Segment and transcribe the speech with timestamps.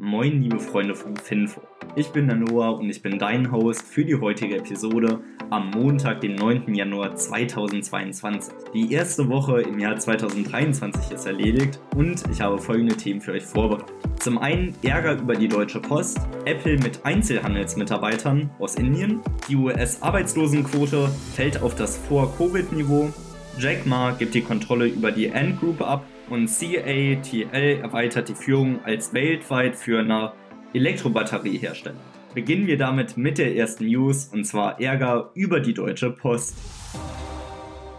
[0.00, 1.60] Moin, liebe Freunde von Finfo.
[1.96, 5.18] Ich bin der Noah und ich bin dein Host für die heutige Episode
[5.50, 6.72] am Montag, den 9.
[6.72, 8.54] Januar 2022.
[8.72, 13.42] Die erste Woche im Jahr 2023 ist erledigt und ich habe folgende Themen für euch
[13.42, 13.92] vorbereitet.
[14.20, 19.18] Zum einen Ärger über die Deutsche Post, Apple mit Einzelhandelsmitarbeitern aus Indien,
[19.48, 23.12] die US-Arbeitslosenquote fällt auf das Vor-Covid-Niveau,
[23.58, 28.84] Jack Ma gibt die Kontrolle über die Ant Group ab und CATL erweitert die Führung
[28.84, 30.34] als weltweit führender
[30.74, 31.96] Elektrobatteriehersteller.
[32.34, 36.56] Beginnen wir damit mit der ersten News und zwar Ärger über die Deutsche Post.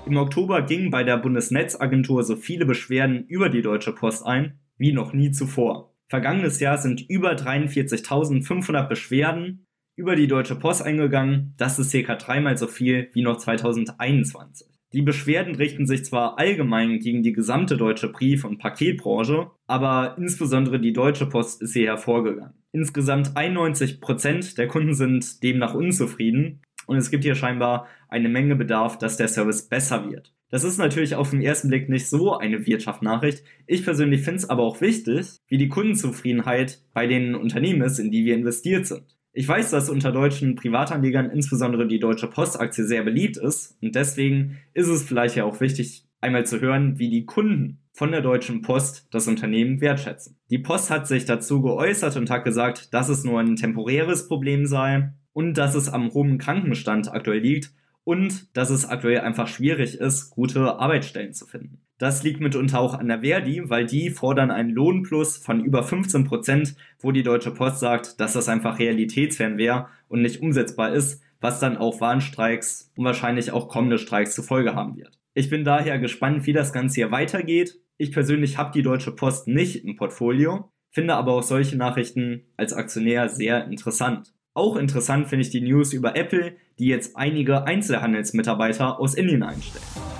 [0.05, 4.93] Im Oktober gingen bei der Bundesnetzagentur so viele Beschwerden über die Deutsche Post ein wie
[4.93, 5.93] noch nie zuvor.
[6.07, 9.65] Vergangenes Jahr sind über 43.500 Beschwerden
[9.95, 11.53] über die Deutsche Post eingegangen.
[11.57, 14.78] Das ist circa dreimal so viel wie noch 2021.
[14.91, 20.79] Die Beschwerden richten sich zwar allgemein gegen die gesamte deutsche Brief- und Paketbranche, aber insbesondere
[20.79, 22.55] die Deutsche Post ist hier hervorgegangen.
[22.71, 28.55] Insgesamt 91 Prozent der Kunden sind demnach unzufrieden und es gibt hier scheinbar eine Menge
[28.55, 30.33] Bedarf, dass der Service besser wird.
[30.49, 33.43] Das ist natürlich auf den ersten Blick nicht so eine Wirtschaftsnachricht.
[33.67, 38.09] Ich persönlich finde es aber auch wichtig, wie die Kundenzufriedenheit bei den Unternehmen ist, in
[38.09, 39.18] die wir investiert sind.
[39.31, 44.57] Ich weiß, dass unter deutschen Privatanlegern insbesondere die Deutsche Postaktie sehr beliebt ist und deswegen
[44.73, 48.61] ist es vielleicht ja auch wichtig, einmal zu hören, wie die Kunden von der Deutschen
[48.61, 50.37] Post das Unternehmen wertschätzen.
[50.49, 54.65] Die Post hat sich dazu geäußert und hat gesagt, dass es nur ein temporäres Problem
[54.65, 57.71] sei und dass es am hohen Krankenstand aktuell liegt
[58.03, 61.81] und dass es aktuell einfach schwierig ist, gute Arbeitsstellen zu finden.
[61.99, 66.23] Das liegt mitunter auch an der Verdi, weil die fordern einen Lohnplus von über 15
[66.23, 71.21] Prozent, wo die Deutsche Post sagt, dass das einfach realitätsfern wäre und nicht umsetzbar ist,
[71.41, 75.19] was dann auch Warnstreiks und wahrscheinlich auch kommende Streiks zur Folge haben wird.
[75.33, 77.81] Ich bin daher gespannt, wie das Ganze hier weitergeht.
[77.97, 82.71] Ich persönlich habe die Deutsche Post nicht im Portfolio, finde aber auch solche Nachrichten als
[82.71, 84.33] Aktionär sehr interessant.
[84.53, 90.18] Auch interessant finde ich die News über Apple, die jetzt einige Einzelhandelsmitarbeiter aus Indien einstellen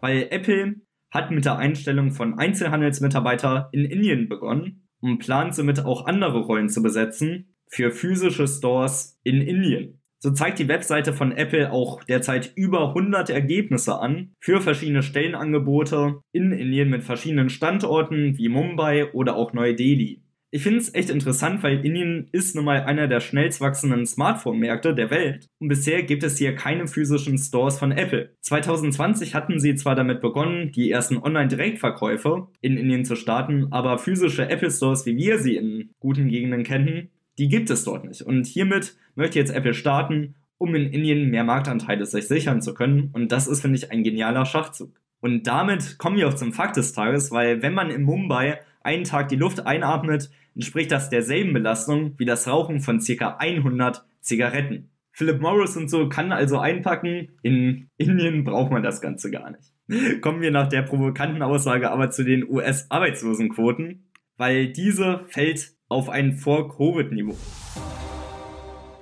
[0.00, 0.76] weil Apple
[1.10, 6.68] hat mit der Einstellung von Einzelhandelsmitarbeitern in Indien begonnen und plant somit auch andere Rollen
[6.68, 10.00] zu besetzen für physische Stores in Indien.
[10.20, 16.20] So zeigt die Webseite von Apple auch derzeit über 100 Ergebnisse an für verschiedene Stellenangebote
[16.32, 20.22] in Indien mit verschiedenen Standorten wie Mumbai oder auch Neu-Delhi.
[20.50, 24.94] Ich finde es echt interessant, weil Indien ist nun mal einer der schnellst wachsenden Smartphone-Märkte
[24.94, 28.34] der Welt und bisher gibt es hier keine physischen Stores von Apple.
[28.40, 34.48] 2020 hatten sie zwar damit begonnen, die ersten Online-Direktverkäufe in Indien zu starten, aber physische
[34.48, 38.22] Apple Stores, wie wir sie in guten Gegenden kennen, die gibt es dort nicht.
[38.22, 43.10] Und hiermit möchte jetzt Apple starten, um in Indien mehr Marktanteile sich sichern zu können
[43.12, 44.98] und das ist, finde ich, ein genialer Schachzug.
[45.20, 49.04] Und damit kommen wir auch zum Fakt des Tages, weil wenn man in Mumbai einen
[49.04, 53.36] Tag die Luft einatmet, entspricht das derselben Belastung wie das Rauchen von ca.
[53.38, 54.90] 100 Zigaretten.
[55.12, 59.72] Philip Morris und so kann also einpacken, in Indien braucht man das Ganze gar nicht.
[60.20, 64.04] Kommen wir nach der provokanten Aussage aber zu den US-Arbeitslosenquoten,
[64.36, 67.36] weil diese fällt auf ein Vor-Covid-Niveau.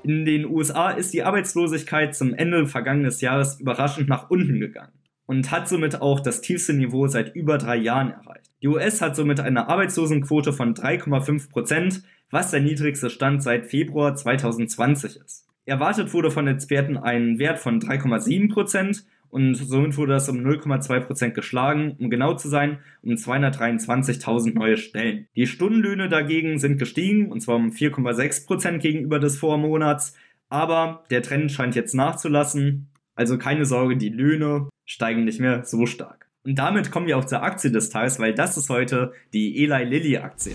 [0.04, 4.92] In den USA ist die Arbeitslosigkeit zum Ende vergangenes Jahres überraschend nach unten gegangen
[5.26, 8.50] und hat somit auch das tiefste Niveau seit über drei Jahren erreicht.
[8.62, 14.14] Die US hat somit eine Arbeitslosenquote von 3,5 Prozent, was der niedrigste Stand seit Februar
[14.14, 15.46] 2020 ist.
[15.66, 21.00] Erwartet wurde von Experten ein Wert von 3,7 Prozent und somit wurde das um 0,2
[21.00, 25.26] Prozent geschlagen, um genau zu sein, um 223.000 neue Stellen.
[25.34, 30.14] Die Stundenlöhne dagegen sind gestiegen, und zwar um 4,6 Prozent gegenüber des Vormonats,
[30.48, 32.88] aber der Trend scheint jetzt nachzulassen.
[33.16, 36.26] Also keine Sorge, die Löhne steigen nicht mehr so stark.
[36.44, 39.84] Und damit kommen wir auch zur Aktie des Tages, weil das ist heute die Eli
[39.84, 40.54] Lilly Aktie.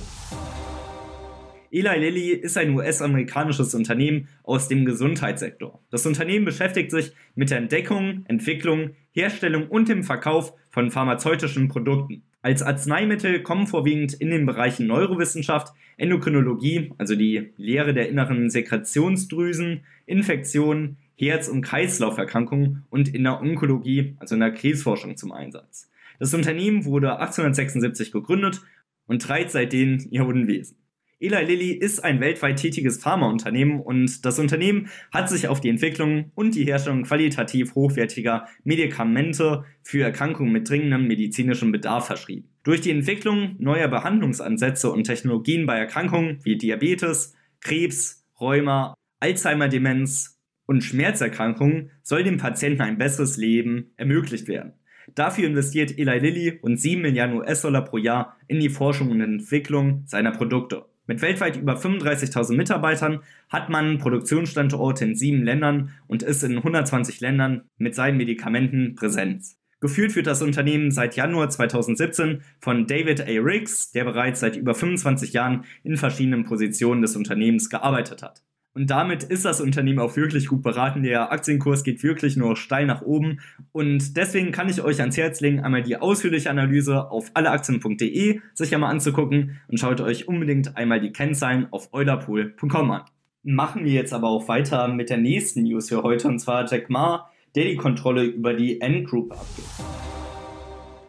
[1.69, 5.81] Eli Lilly ist ein US-amerikanisches Unternehmen aus dem Gesundheitssektor.
[5.89, 12.23] Das Unternehmen beschäftigt sich mit der Entdeckung, Entwicklung, Herstellung und dem Verkauf von pharmazeutischen Produkten.
[12.41, 19.85] Als Arzneimittel kommen vorwiegend in den Bereichen Neurowissenschaft, Endokrinologie, also die Lehre der inneren Sekretionsdrüsen,
[20.05, 20.97] Infektionen,
[21.29, 25.89] Herz- und Kreislauferkrankungen und in der Onkologie, also in der Krebsforschung zum Einsatz.
[26.19, 28.61] Das Unternehmen wurde 1876 gegründet
[29.07, 30.77] und treibt seitdem ihr Unwesen.
[31.21, 36.31] Eli Lilly ist ein weltweit tätiges Pharmaunternehmen und das Unternehmen hat sich auf die Entwicklung
[36.33, 42.49] und die Herstellung qualitativ hochwertiger Medikamente für Erkrankungen mit dringendem medizinischem Bedarf verschrieben.
[42.63, 50.40] Durch die Entwicklung neuer Behandlungsansätze und Technologien bei Erkrankungen wie Diabetes, Krebs, Rheuma, Alzheimer-Demenz
[50.71, 54.71] und Schmerzerkrankungen soll dem Patienten ein besseres Leben ermöglicht werden.
[55.15, 60.03] Dafür investiert Eli Lilly rund 7 Milliarden US-Dollar pro Jahr in die Forschung und Entwicklung
[60.05, 60.85] seiner Produkte.
[61.07, 63.19] Mit weltweit über 35.000 Mitarbeitern
[63.49, 69.43] hat man Produktionsstandorte in sieben Ländern und ist in 120 Ländern mit seinen Medikamenten präsent.
[69.81, 73.25] Geführt wird das Unternehmen seit Januar 2017 von David A.
[73.25, 78.41] Riggs, der bereits seit über 25 Jahren in verschiedenen Positionen des Unternehmens gearbeitet hat.
[78.73, 81.03] Und damit ist das Unternehmen auch wirklich gut beraten.
[81.03, 83.41] Der Aktienkurs geht wirklich nur steil nach oben.
[83.73, 88.73] Und deswegen kann ich euch ans Herz legen, einmal die ausführliche Analyse auf alleaktien.de sich
[88.73, 93.01] einmal anzugucken und schaut euch unbedingt einmal die Kennzahlen auf eulerpool.com an.
[93.43, 96.89] Machen wir jetzt aber auch weiter mit der nächsten News für heute und zwar Jack
[96.89, 99.67] Ma, der die Kontrolle über die N-Group abgibt.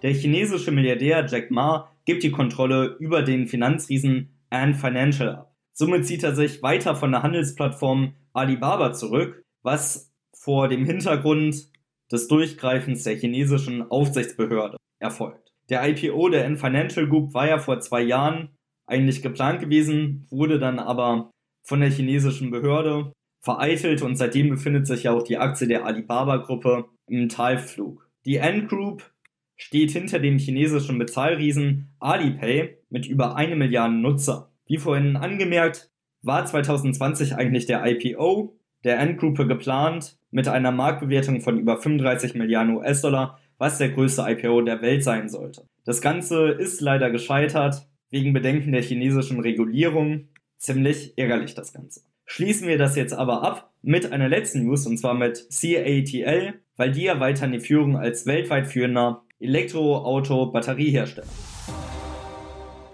[0.02, 5.51] Der chinesische Milliardär Jack Ma gibt die Kontrolle über den Finanzriesen Ant Financial ab.
[5.72, 11.70] Somit zieht er sich weiter von der Handelsplattform Alibaba zurück, was vor dem Hintergrund
[12.10, 15.52] des Durchgreifens der chinesischen Aufsichtsbehörde erfolgt.
[15.70, 18.50] Der IPO der N Financial Group war ja vor zwei Jahren
[18.86, 21.30] eigentlich geplant gewesen, wurde dann aber
[21.62, 26.86] von der chinesischen Behörde vereitelt und seitdem befindet sich ja auch die Aktie der Alibaba-Gruppe
[27.06, 28.08] im Talflug.
[28.24, 29.10] Die Ant Group
[29.56, 34.51] steht hinter dem chinesischen Bezahlriesen Alipay mit über eine Milliarde Nutzer.
[34.72, 35.90] Wie vorhin angemerkt,
[36.22, 42.76] war 2020 eigentlich der IPO der Endgruppe geplant mit einer Marktbewertung von über 35 Milliarden
[42.76, 45.68] US-Dollar, was der größte IPO der Welt sein sollte.
[45.84, 50.28] Das Ganze ist leider gescheitert wegen Bedenken der chinesischen Regulierung.
[50.56, 52.00] Ziemlich ärgerlich das Ganze.
[52.24, 56.92] Schließen wir das jetzt aber ab mit einer letzten News und zwar mit CATL, weil
[56.92, 61.28] die erweitern die Führung als weltweit führender Elektroauto-Batteriehersteller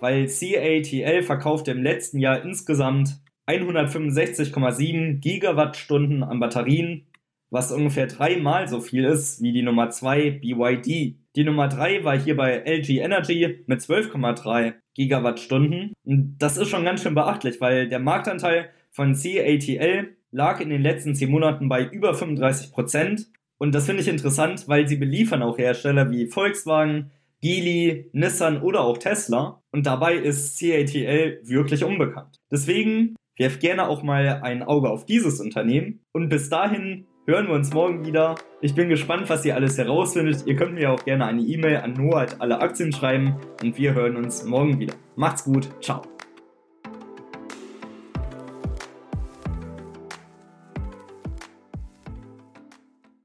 [0.01, 7.07] weil CATL verkaufte im letzten Jahr insgesamt 165,7 Gigawattstunden an Batterien,
[7.51, 11.17] was ungefähr dreimal so viel ist wie die Nummer 2 BYD.
[11.35, 15.95] Die Nummer 3 war hier bei LG Energy mit 12,3 Gigawattstunden.
[16.05, 20.83] Und das ist schon ganz schön beachtlich, weil der Marktanteil von CATL lag in den
[20.83, 23.29] letzten 10 Monaten bei über 35 Prozent.
[23.57, 28.81] Und das finde ich interessant, weil sie beliefern auch Hersteller wie Volkswagen, Geely, Nissan oder
[28.81, 29.63] auch Tesla.
[29.73, 32.37] Und dabei ist CATL wirklich unbekannt.
[32.51, 36.01] Deswegen werft gerne auch mal ein Auge auf dieses Unternehmen.
[36.13, 38.35] Und bis dahin hören wir uns morgen wieder.
[38.61, 40.45] Ich bin gespannt, was ihr alles herausfindet.
[40.47, 44.17] Ihr könnt mir auch gerne eine E-Mail an Noah alle Aktien schreiben und wir hören
[44.17, 44.95] uns morgen wieder.
[45.15, 46.18] Macht's gut, ciao.